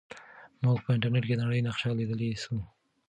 موږ 0.63 0.77
په 0.83 0.89
انټرنیټ 0.95 1.23
کې 1.27 1.35
د 1.37 1.41
نړۍ 1.47 1.59
نقشه 1.67 1.89
لیدلی 1.99 2.29
سو. 2.43 2.55